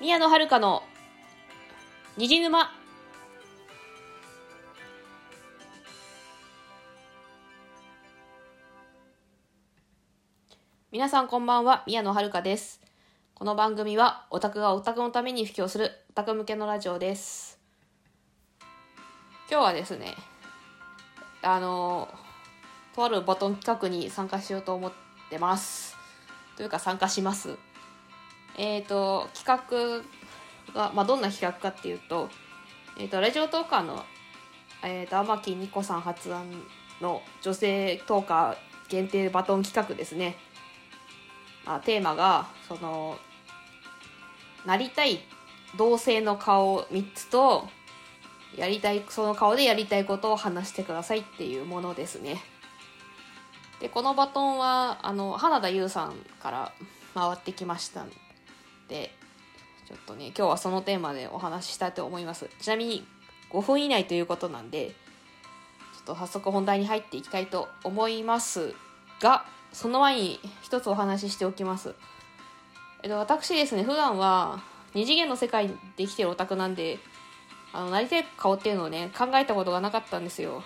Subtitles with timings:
[0.00, 0.84] 宮野遥の
[2.16, 2.70] 虹沼。
[10.92, 12.80] 皆さんこんばんは宮野遥です。
[13.34, 17.58] この番組はオタクがオタクのために布教するオタク向けのラジオです。
[19.50, 20.14] 今日はですね
[21.42, 22.08] あの
[22.94, 24.92] とあるバトン企画に参加しようと思っ
[25.28, 25.96] てます。
[26.56, 27.58] というか参加します。
[28.58, 32.28] え、ー、と企画が、まあ、どんな企画かっていうと,、
[32.98, 34.04] えーと、ラジオトーカーの、
[34.82, 36.44] えーと、天木ニコさん発案
[37.00, 38.56] の女性トーカー
[38.90, 40.36] 限定バトン企画ですね、
[41.64, 43.18] まあ、テーマがその
[44.66, 45.20] なりたい
[45.76, 47.68] 同性の顔3つと
[48.56, 52.42] やりたいその顔でやりたいことを話してくださいっていうものですね。
[53.80, 56.72] でこのバトンはあの花田優さんから
[57.14, 58.04] 回ってきました
[58.88, 59.14] で
[59.86, 62.50] ちょっとね今日はそのテーマでお話ししたいと思います。
[62.60, 63.06] ちなみに
[63.50, 64.94] 5分以内ということなんでちょ
[66.00, 68.74] っと早速本題に入っていきたいと思います
[69.20, 71.94] がその前に一つお話ししておきます。
[73.02, 74.62] えっと私ですね普段は
[74.94, 76.98] 二次元の世界で生きてるオタクなんで
[77.72, 80.62] あのなりたい顔っていうのをね考えたことがなかったんですよ。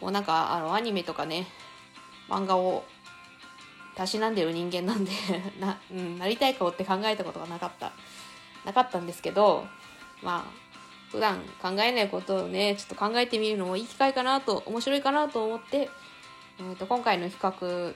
[0.00, 1.46] もうなんかあのアニメとかね
[2.28, 2.84] 漫画を
[3.98, 5.10] たしなんでる人間なんで
[5.58, 7.92] な,、うん、なりたい顔って考えたことがなかった。
[8.64, 9.66] なかったんですけど
[10.22, 10.68] まあ
[11.10, 15.88] 普段考えないことをねちょっと考えてみるのもいい機会かなと面白いかなと思って、
[16.58, 17.94] えーと、今回の企画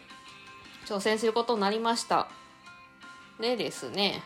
[0.86, 2.28] 挑戦することになりました。
[3.39, 4.23] でですね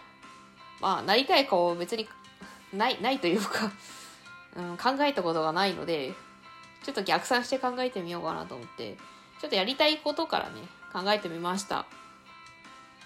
[0.80, 2.08] まあなりたい顔別に
[2.72, 3.70] ないないというか
[4.56, 6.14] うん、考えたことがないので
[6.82, 8.96] ちょっと逆算して考えてみようかなと思って
[9.40, 11.86] ちょっとやりたいことからね考えてみました。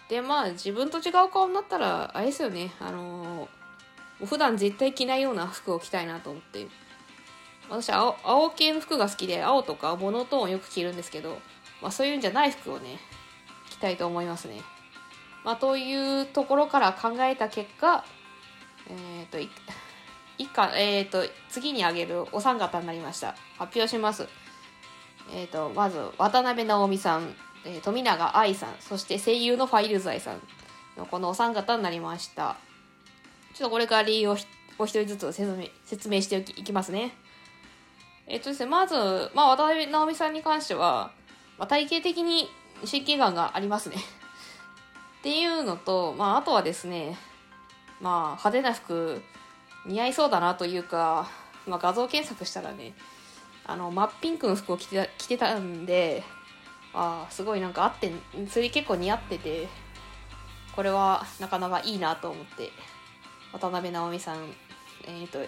[0.08, 6.66] でまあ自分と違う顔になったらあれですよねあのー、普段絶対着ないような服を着たいなと思って。
[7.70, 11.38] 私青青系の服が好きで青とかモノトーンよく着るんですけど、
[11.80, 12.98] まあ、そういうんじゃない服をね
[13.70, 14.60] 着たいと思いますね。
[15.44, 18.04] まあというところから考えた結果
[18.88, 19.38] えっ、ー、と
[20.36, 23.36] 以下、えっ、ー、と次に挙げるお三方になりました。
[23.56, 24.26] 発表します。
[25.32, 30.40] え、ー、とまず渡辺直美さんえー、富永愛さん、そして声優のファイルズ愛さん
[30.96, 32.56] のこのお三方になりました。
[33.54, 34.36] ちょっとこれから理由を
[34.78, 37.12] お一人ずつ説明説明していきますね。
[38.26, 38.94] えっ、とですね、まず、
[39.34, 41.10] まあ、渡辺直美さんに関しては、
[41.58, 42.48] まあ、体型的に
[42.88, 43.96] 神経眼がありますね。
[45.18, 47.18] っていうのと、まあ、あとはですね、
[48.00, 49.20] まあ、派手な服
[49.84, 51.28] 似合いそうだなというか、
[51.66, 52.94] まあ、画像検索したらね、
[53.66, 56.24] あの、真っピンクの服を着て着てたんで、
[56.92, 58.12] あすごいなんか合って
[58.48, 59.68] それ結構似合ってて
[60.74, 62.70] これはなかなかいいなと思って
[63.52, 64.38] 渡辺直美さん、
[65.06, 65.40] えーと、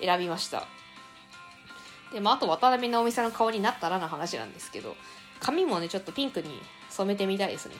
[0.00, 0.66] 選びました。
[2.12, 4.94] でもあと渡辺直美さんの顔になったらの話なんですけど
[5.40, 7.74] 髪もねちょっとピンクに染めてみたいですね。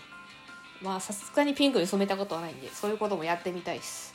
[0.83, 4.15] まあさすがにピンクに染めたことはないんでそういうこともやってみたいです。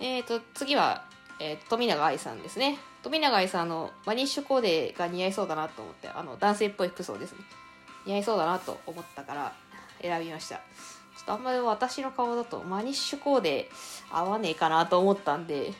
[0.00, 1.04] えっ、ー、と次は、
[1.40, 2.78] えー、富永愛さんですね。
[3.02, 7.38] 富永愛さんのバニッシュコーデが似合いそうだなと思ってあの男性っぽい服装ですね。
[8.06, 9.52] 似合いそうだなと思ったから
[10.00, 10.56] 選びました。
[10.56, 10.62] ちょ
[11.22, 13.70] っとあんまり私の顔だとマニッシュコーデ
[14.10, 15.72] 合わねえかなと思ったんで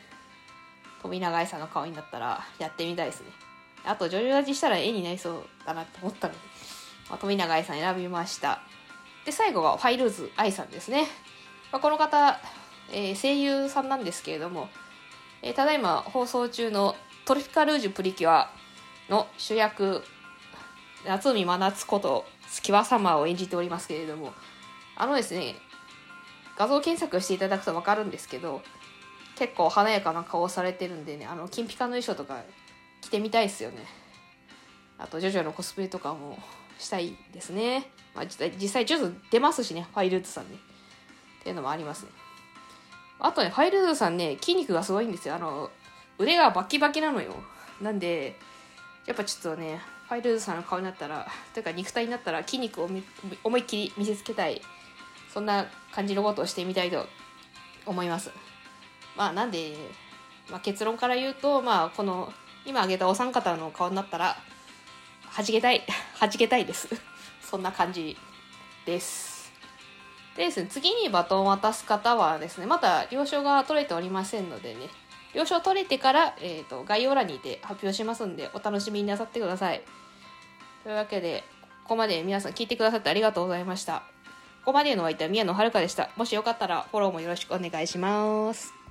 [1.01, 3.27] 富永愛さんの顔になったらやってみたいですね。
[3.85, 6.39] あとジョジョラジしたら絵になりそうだなって思ったので、
[7.09, 8.61] まあ、富永愛さん選びました。
[9.25, 11.07] で最後はファイルーズ愛さんですね、
[11.71, 12.39] まあ、この方、
[12.91, 14.69] えー、声優さんなんですけれども、
[15.43, 16.95] えー、ただいま放送中の
[17.25, 18.49] トロピカルージュプリキュア
[19.09, 20.01] の主役
[21.05, 24.33] 夏海真夏こと月輪様を演じておりますけれども
[24.95, 25.55] あのですね
[26.57, 28.61] 画像検索していただくと分かるんですけど
[29.35, 32.41] 結構華やかな顔をされてるんでねあの金ピカの衣装とか
[33.01, 33.85] 着てみたいですよね。
[34.97, 36.37] あとジョジョのコスプレとかも
[36.79, 40.55] したいですね、まあ、実際ジョジョ出ますしねファイルーズさんね。
[41.41, 42.11] っていうのもありますね。
[43.19, 45.35] あとねファイルーズさんね筋肉がすごいんですよ。
[45.35, 45.71] あの
[46.17, 47.35] 腕がバキバキなのよ。
[47.81, 48.37] なんで
[49.05, 52.89] やっぱちょっとねファイルズさんの顔になったらというか肉体になったら筋肉を
[53.43, 54.61] 思いっきり見せつけたい。
[55.33, 57.07] そんな感じのことをしてみたいと
[57.87, 58.29] 思います。
[59.15, 59.75] まあなんで、
[60.51, 62.31] まあ、結論から言うとまあこの
[62.65, 64.37] 今挙げたお三方の顔になったら
[65.25, 65.81] はじけたい
[66.19, 66.87] はじけたいです。
[67.41, 68.15] そんな感じ
[68.85, 69.32] です。
[70.35, 74.81] でですね次にバトンを渡す方はですねまだ了承が取れておりませんのでね
[75.33, 79.81] 了承取れてから、えーと、概要欄にて発表しますんでお楽しみになさってください
[80.83, 81.43] というわけで
[81.83, 84.03] ここまで皆さん聞いてくださってありがとうございました
[84.63, 86.09] ここまでのお相手は宮野遥でした。
[86.15, 88.82] もしよかったらフォローもよろしくお願いします。